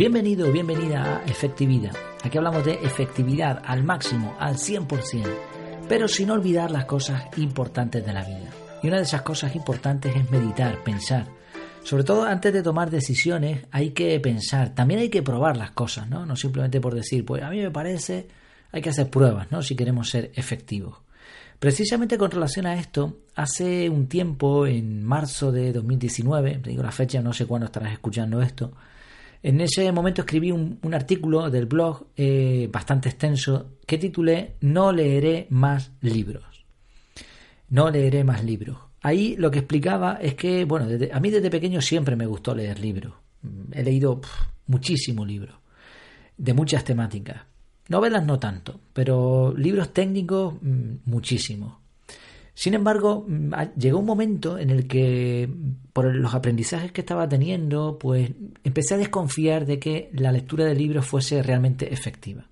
[0.00, 1.94] Bienvenido, bienvenida a Efectividad.
[2.24, 5.28] Aquí hablamos de efectividad al máximo, al 100%,
[5.90, 8.50] pero sin olvidar las cosas importantes de la vida.
[8.82, 11.26] Y una de esas cosas importantes es meditar, pensar.
[11.82, 16.08] Sobre todo antes de tomar decisiones hay que pensar, también hay que probar las cosas,
[16.08, 16.24] ¿no?
[16.24, 18.26] No simplemente por decir, pues a mí me parece,
[18.72, 19.60] hay que hacer pruebas, ¿no?
[19.60, 20.96] Si queremos ser efectivos.
[21.60, 26.90] Precisamente con relación a esto, hace un tiempo, en marzo de 2019, te digo la
[26.90, 28.72] fecha, no sé cuándo estarás escuchando esto,
[29.42, 35.48] en ese momento escribí un, artículo del blog eh, bastante extenso que titulé No leeré
[35.50, 36.64] más libros.
[37.68, 38.78] No leeré más libros.
[39.02, 42.78] Ahí lo que explicaba es que, bueno, a mí desde pequeño siempre me gustó leer
[42.78, 43.12] libros.
[43.72, 44.22] He leído
[44.66, 45.56] muchísimos libros
[46.38, 47.49] de muchas temáticas.
[47.90, 51.74] Novelas no tanto, pero libros técnicos mm, muchísimos.
[52.54, 55.52] Sin embargo, mm, llegó un momento en el que,
[55.92, 58.30] por los aprendizajes que estaba teniendo, pues
[58.62, 62.46] empecé a desconfiar de que la lectura de libros fuese realmente efectiva.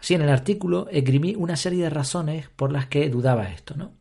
[0.00, 3.98] Así, en el artículo escribí una serie de razones por las que dudaba esto, ¿no?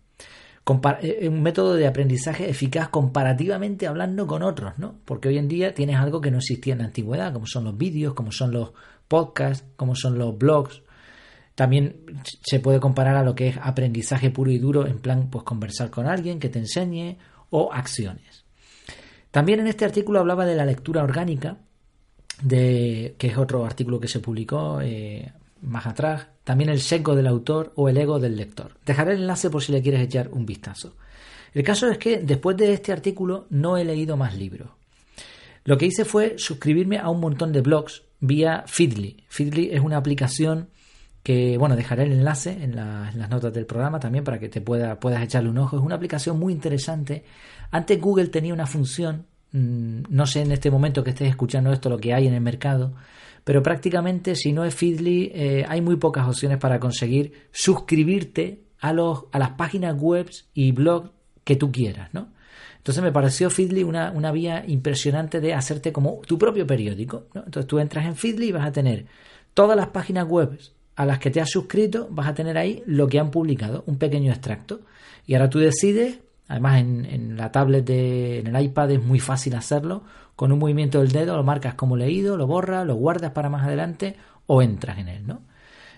[1.01, 4.95] Eh, un método de aprendizaje eficaz comparativamente hablando con otros, ¿no?
[5.05, 7.77] Porque hoy en día tienes algo que no existía en la antigüedad, como son los
[7.77, 8.73] vídeos, como son los
[9.07, 10.81] podcasts, como son los blogs,
[11.55, 12.05] también
[12.45, 15.89] se puede comparar a lo que es aprendizaje puro y duro, en plan, pues conversar
[15.89, 17.17] con alguien que te enseñe
[17.49, 18.45] o acciones.
[19.31, 21.57] También en este artículo hablaba de la lectura orgánica,
[22.41, 26.27] de, que es otro artículo que se publicó eh, más atrás.
[26.43, 28.77] También el seco del autor o el ego del lector.
[28.85, 30.95] Dejaré el enlace por si le quieres echar un vistazo.
[31.53, 34.69] El caso es que después de este artículo no he leído más libros.
[35.63, 39.23] Lo que hice fue suscribirme a un montón de blogs vía Feedly.
[39.29, 40.69] Feedly es una aplicación
[41.27, 44.97] que bueno, dejaré el enlace en, las notas del programa también para que te pueda,
[44.99, 45.75] puedas echarle un ojo.
[45.75, 47.25] Es una aplicación muy interesante.
[47.69, 51.89] Antes Google tenía una función, mm, no sé en este momento que estés escuchando esto
[51.89, 52.93] lo que hay en el mercado,
[53.43, 58.93] pero prácticamente si no es Feedly eh, hay muy pocas opciones para conseguir suscribirte a,
[58.93, 61.11] los, a las páginas web y blogs
[61.43, 62.29] que tú quieras, ¿no?
[62.87, 67.25] Entonces me pareció Feedly una, una vía impresionante de hacerte como tu propio periódico.
[67.35, 69.07] Entonces tú entras en Feedly y vas a tener
[69.53, 70.57] todas las páginas web
[70.95, 73.97] a las que te has suscrito, vas a tener ahí lo que han publicado, un
[73.97, 74.79] pequeño extracto.
[75.25, 79.55] Y ahora tú decides, además en, la tablet, de, en el iPad es muy fácil
[79.55, 80.03] hacerlo,
[80.37, 83.65] con un movimiento del dedo lo marcas como leído, lo borras, lo guardas para más
[83.65, 84.15] adelante
[84.45, 85.41] o entras en él, ¿no?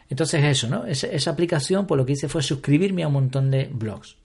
[0.09, 0.85] Entonces eso, ¿no?
[0.87, 4.17] Esa aplicación, pues lo que hice fue suscribirme a un montón de blogs.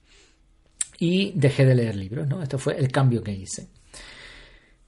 [0.99, 2.41] Y dejé de leer libros, ¿no?
[2.41, 3.67] Esto fue el cambio que hice.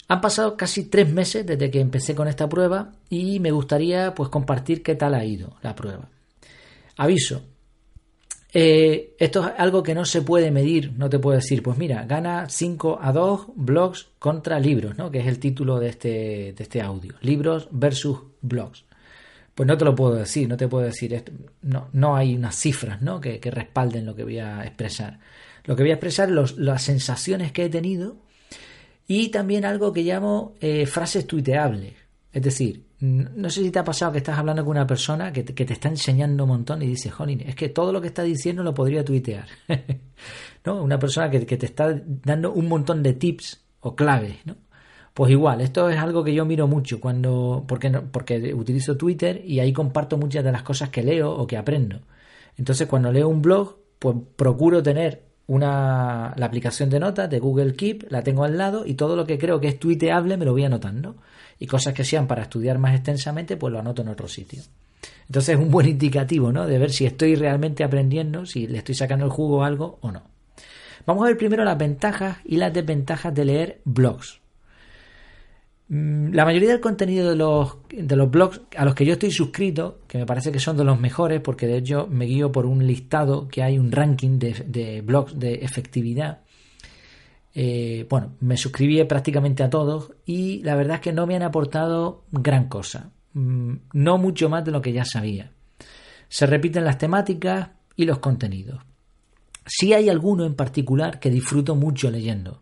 [0.10, 4.30] Han pasado casi tres meses desde que empecé con esta prueba y me gustaría pues
[4.30, 6.10] compartir qué tal ha ido la prueba.
[6.96, 7.42] Aviso.
[8.54, 12.06] Eh, esto es algo que no se puede medir, no te puedo decir, pues mira,
[12.06, 15.12] gana 5 a 2 blogs contra libros, ¿no?
[15.12, 17.16] que es el título de este, de este audio.
[17.22, 18.86] Libros versus blogs.
[19.54, 21.32] Pues no te lo puedo decir, no te puedo decir esto.
[21.64, 23.20] No, no hay unas cifras ¿no?
[23.20, 25.20] que, respalden lo que voy a expresar.
[25.68, 28.16] Lo que voy a expresar es las sensaciones que he tenido
[29.06, 31.94] y también algo que llamo eh, frases tuiteables.
[32.32, 35.44] Es decir, no sé si te ha pasado que estás hablando con una persona que
[35.44, 38.64] te, está enseñando un montón y dices, jolín, es que todo lo que está diciendo
[38.64, 39.46] lo podría tuitear.
[40.66, 40.82] ¿No?
[40.82, 44.56] Una persona que, te está dando un montón de tips o claves, ¿no?
[45.14, 49.60] Pues igual, esto es algo que yo miro mucho cuando porque porque utilizo Twitter y
[49.60, 52.02] ahí comparto muchas de las cosas que leo o que aprendo.
[52.56, 57.74] Entonces, cuando leo un blog, pues procuro tener una, la aplicación de notas de Google
[57.74, 60.52] Keep, la tengo al lado y todo lo que creo que es tuiteable me lo
[60.52, 61.16] voy anotando.
[61.60, 64.62] Y cosas que sean para estudiar más extensamente, pues lo anoto en otro sitio.
[65.28, 66.68] Entonces es un buen indicativo, ¿no?
[66.68, 70.12] De ver si estoy realmente aprendiendo, si le estoy sacando el jugo a algo o
[70.12, 70.24] no.
[71.06, 74.40] Vamos a ver primero las ventajas y las desventajas de leer blogs.
[75.90, 79.32] Mm, la mayoría del contenido de los, de los blogs a los que yo estoy
[79.32, 82.66] suscrito, que me parece que son de los mejores, porque de hecho me guío por
[82.66, 86.42] un listado que hay un ranking de, blogs de efectividad.
[87.54, 91.44] Eh, bueno, me suscribí prácticamente a todos y la verdad es que no me han
[91.44, 93.12] aportado gran cosa.
[93.34, 95.52] Mm, no mucho más de lo que ya sabía.
[96.28, 98.82] Se repiten las temáticas y los contenidos.
[99.66, 102.62] Sí hay alguno en particular que disfruto mucho leyendo,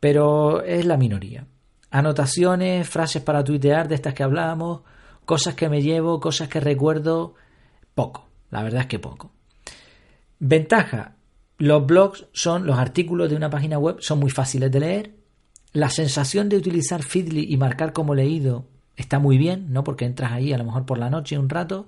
[0.00, 1.46] pero es la minoría
[1.90, 4.82] anotaciones, frases para tuitear de estas que hablábamos,
[5.24, 7.34] cosas que me llevo, cosas que recuerdo,
[7.94, 9.30] poco, la verdad es que poco.
[10.38, 11.16] Ventaja,
[11.58, 15.14] los blogs son, los artículos de una página web son muy fáciles de leer,
[15.72, 19.84] la sensación de utilizar Feedly y marcar como leído está muy bien, ¿no?
[19.84, 21.86] Porque entras ahí a lo mejor por la noche un rato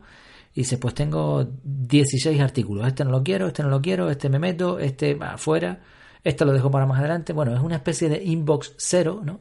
[0.54, 4.28] y dices, pues tengo 16 artículos, este no lo quiero, este no lo quiero, este
[4.28, 5.80] me meto, este afuera,
[6.24, 7.32] este lo dejo para más adelante.
[7.32, 9.40] Bueno, es una especie de inbox cero, ¿no?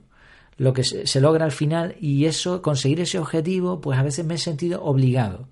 [0.59, 4.35] Lo que se, logra al final y eso, conseguir ese objetivo, pues a veces me
[4.35, 5.47] he sentido obligado.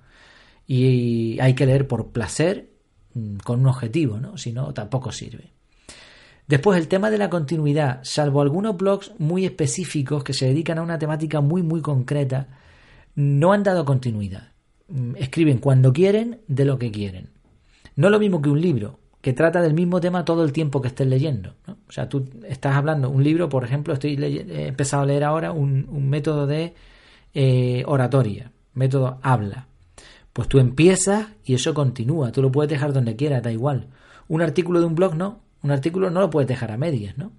[0.68, 2.71] Y hay que leer por placer
[3.13, 4.38] mm, con un objetivo, ¿no?
[4.38, 5.54] Si no, tampoco sirve.
[6.45, 10.81] Después el tema de la continuidad, salvo algunos blogs muy específicos que se dedican a
[10.81, 12.50] una temática muy muy concreta,
[13.15, 14.51] no han dado continuidad.
[14.89, 17.30] Mm, escriben cuando quieren de lo que quieren.
[17.95, 20.88] No lo mismo que un libro, que trata del mismo tema todo el tiempo que
[20.88, 21.53] estés leyendo.
[21.68, 25.51] O sea, tú estás hablando, un libro, por ejemplo, estoy he empezado a leer ahora
[25.51, 26.74] un, método de
[27.33, 29.68] eh, oratoria, método habla.
[30.31, 33.88] Pues tú empiezas y eso continúa, tú lo puedes dejar donde quieras, da igual.
[34.29, 37.33] Un artículo de un blog no, un artículo no lo puedes dejar a medias, ¿no?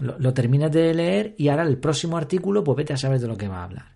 [0.00, 3.36] Lo, terminas de leer y ahora el próximo artículo, pues vete a saber de lo
[3.36, 3.92] que va a hablar.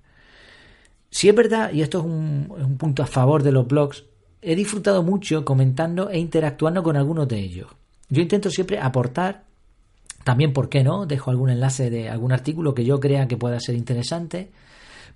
[1.11, 4.05] Si es verdad, y esto es un, punto a favor de los blogs,
[4.43, 7.69] he disfrutado mucho comentando e interactuando con algunos de ellos.
[8.09, 9.45] Yo intento siempre aportar,
[10.25, 11.07] también, ¿por qué no?
[11.07, 14.51] Dejo algún enlace de algún artículo que yo crea que pueda ser interesante,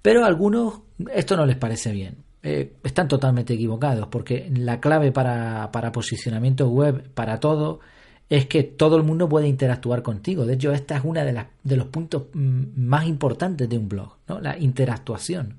[0.01, 0.81] pero a algunos
[1.13, 2.17] esto no les parece bien.
[2.43, 7.81] Eh, están totalmente equivocados, porque la clave para, para posicionamiento web, para todo,
[8.29, 10.45] es que todo el mundo puede interactuar contigo.
[10.45, 13.89] De hecho, esta es una de, las, de los puntos mm, más importantes de un
[13.89, 14.41] blog, ¿no?
[14.41, 15.57] la interactuación.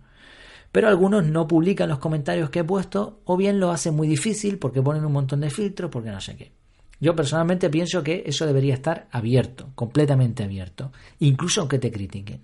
[0.75, 4.57] Pero algunos no publican los comentarios que he puesto o bien lo hacen muy difícil
[4.57, 6.51] porque ponen un montón de filtros, porque no sé qué.
[6.99, 12.41] Yo personalmente pienso que eso debería estar abierto, completamente abierto, incluso aunque te critiquen.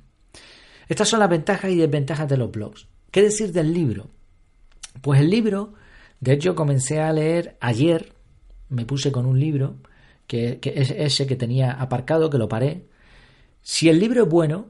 [0.87, 2.87] Estas son las ventajas y desventajas de los blogs.
[3.11, 4.07] ¿Qué decir del libro?
[5.01, 5.73] Pues el libro,
[6.21, 8.13] de hecho comencé a leer ayer,
[8.69, 9.75] me puse con un libro,
[10.25, 12.87] que, que es ese que tenía aparcado, que lo paré.
[13.61, 14.67] Si el libro es bueno,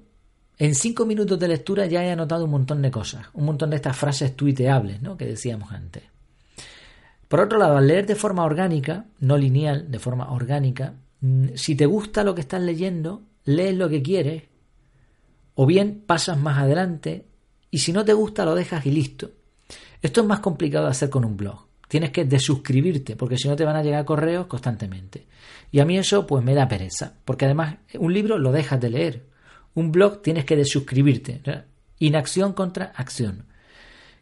[0.61, 3.77] en cinco minutos de lectura ya he anotado un montón de cosas, un montón de
[3.77, 5.17] estas frases tuiteables ¿no?
[5.17, 6.03] que decíamos antes.
[7.27, 11.73] Por otro lado, al leer de forma orgánica, no lineal, de forma orgánica, mm, si
[11.73, 14.43] te gusta lo que estás leyendo, lees lo que quieres,
[15.55, 17.25] o bien pasas más adelante,
[17.71, 19.31] y si no te gusta lo dejas y listo.
[19.99, 21.65] Esto es más complicado de hacer con un blog.
[21.87, 25.25] Tienes que desuscribirte, porque si no te van a llegar correos constantemente.
[25.71, 28.89] Y a mí eso pues me da pereza, porque además un libro lo dejas de
[28.91, 29.30] leer,
[29.75, 31.41] un blog tienes que desuscribirte.
[31.99, 33.45] Inacción contra acción.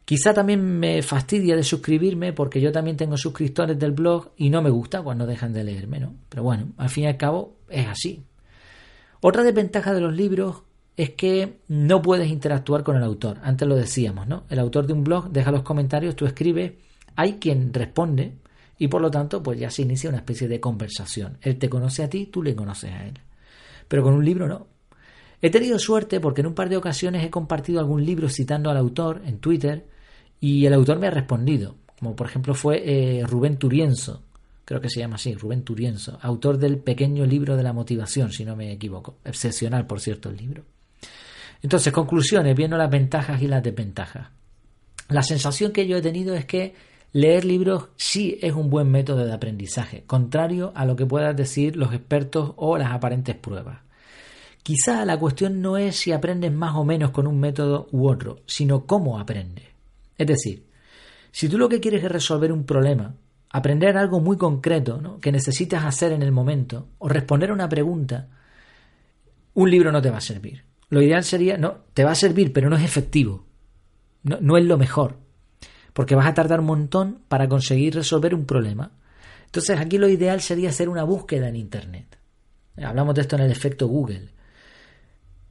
[0.05, 4.61] Quizá también me fastidia de suscribirme porque yo también tengo suscriptores del blog y no
[4.61, 6.15] me gusta cuando dejan de leerme, ¿no?
[6.29, 8.23] Pero bueno, al fin y al cabo es así.
[9.21, 10.63] Otra desventaja de los libros
[10.97, 13.37] es que no puedes interactuar con el autor.
[13.43, 14.45] Antes lo decíamos, ¿no?
[14.49, 16.73] El autor de un blog deja los comentarios, tú escribes,
[17.15, 18.33] hay quien responde
[18.79, 21.37] y por lo tanto pues ya se inicia una especie de conversación.
[21.41, 23.19] Él te conoce a ti, tú le conoces a él.
[23.87, 24.67] Pero con un libro no.
[25.41, 28.77] He tenido suerte porque en un par de ocasiones he compartido algún libro citando al
[28.77, 29.85] autor en Twitter
[30.39, 34.23] y el autor me ha respondido, como por ejemplo fue eh, Rubén Turienzo,
[34.69, 38.45] creo que se llama así, Rubén Turienzo, autor del pequeño libro de la motivación, si
[38.45, 39.17] no me equivoco.
[39.25, 40.63] Excepcional, por cierto, el libro.
[41.63, 44.27] Entonces, conclusiones, viendo las ventajas y las desventajas.
[45.09, 46.75] La sensación que yo he tenido es que
[47.13, 51.75] leer libros sí es un buen método de aprendizaje, contrario a lo que puedan decir
[51.75, 53.79] los expertos o las aparentes pruebas.
[54.63, 58.41] Quizá la cuestión no es si aprendes más o menos con un método u otro,
[58.45, 59.65] sino cómo aprendes.
[60.17, 60.65] Es decir,
[61.31, 63.15] si tú lo que quieres es resolver un problema,
[63.49, 68.27] aprender algo muy concreto que necesitas hacer en el momento o responder a una pregunta,
[69.53, 70.63] un libro no te va a servir.
[70.89, 73.45] Lo ideal sería, no, te va a servir, pero no es efectivo.
[74.23, 75.17] No, no es lo mejor.
[75.93, 78.91] Porque vas a tardar un montón para conseguir resolver un problema.
[79.45, 82.17] Entonces aquí lo ideal sería hacer una búsqueda en Internet.
[82.77, 84.29] Hablamos de esto en el efecto Google.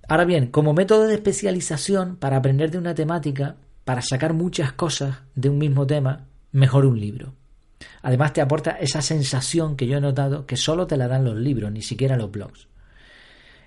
[0.08, 5.18] Ahora bien, como método de especialización para aprender de una temática, para sacar muchas cosas
[5.34, 7.34] de un mismo tema, mejor un libro.
[8.00, 11.36] Además te aporta esa sensación que yo he notado que solo te la dan los
[11.36, 12.68] libros, ni siquiera los blogs.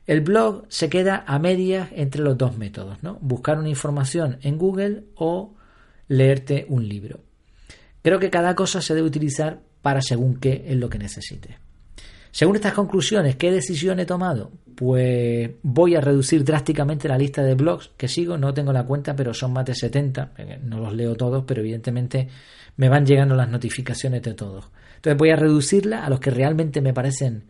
[0.07, 3.19] El blog se queda a medias entre los dos métodos, ¿no?
[3.21, 5.53] Buscar una información en Google o
[6.07, 7.19] leerte un libro.
[8.01, 11.55] Creo que cada cosa se debe utilizar para según qué es lo que necesites.
[12.31, 14.51] Según estas conclusiones, ¿qué decisión he tomado?
[14.75, 18.37] Pues voy a reducir drásticamente la lista de blogs que sigo.
[18.37, 20.31] No tengo la cuenta, pero son más de 70.
[20.37, 22.29] Eh, no los leo todos, pero evidentemente
[22.77, 24.69] me van llegando las notificaciones de todos.
[24.95, 27.43] Entonces voy a reducirla a los que realmente me parecen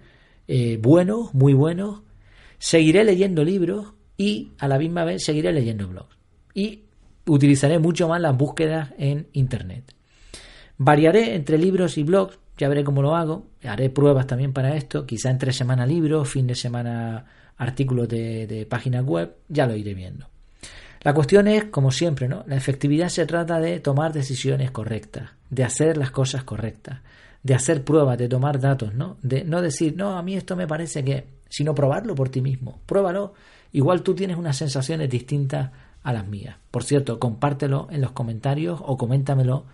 [0.47, 2.01] eh, buenos, muy buenos.
[2.57, 6.17] Seguiré leyendo libros y a la misma vez seguiré leyendo blogs.
[6.53, 6.85] Y
[7.27, 9.93] utilizaré mucho más las búsquedas en Internet.
[10.77, 15.05] Variaré entre libros y blogs ya veré cómo lo hago, haré pruebas también para esto,
[15.05, 17.25] quizá entre semana libros, fin de semana
[17.57, 20.27] artículos de, de páginas web, ya lo iré viendo.
[21.03, 22.43] La cuestión es, como siempre, ¿no?
[22.45, 26.99] La efectividad se trata de tomar decisiones correctas, de hacer las cosas correctas,
[27.41, 29.17] de hacer pruebas, de tomar datos, ¿no?
[29.23, 32.79] De no decir, no, a mí esto me parece que, sino probarlo por ti mismo.
[32.85, 33.33] Pruébalo.
[33.73, 35.71] Igual tú tienes unas sensaciones distintas
[36.03, 36.57] a las mías.
[36.69, 39.65] Por cierto, compártelo en los comentarios o coméntamelo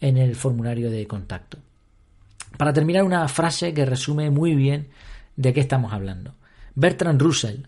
[0.00, 1.58] en el formulario de contacto.
[2.56, 4.88] Para terminar, una frase que resume muy bien
[5.36, 6.34] de qué estamos hablando.
[6.74, 7.62] Bertrand Russell,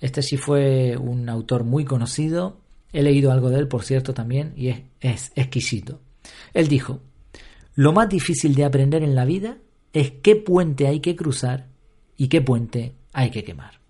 [0.00, 2.60] este sí fue un autor muy conocido,
[2.92, 6.00] he leído algo de él, por cierto, también, y es, es exquisito.
[6.54, 7.00] Él dijo,
[7.74, 9.58] lo más difícil de aprender en la vida
[9.92, 11.66] es qué puente hay que cruzar
[12.16, 13.80] y qué puente hay que quemar.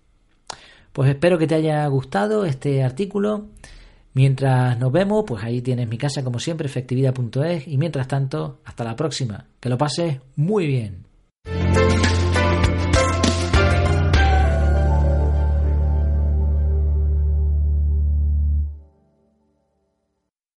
[0.93, 3.47] Pues espero que te haya gustado este artículo.
[4.13, 7.67] Mientras nos vemos, pues ahí tienes mi casa como siempre, efectividad.es.
[7.67, 9.45] Y mientras tanto, hasta la próxima.
[9.59, 11.05] Que lo pases muy bien.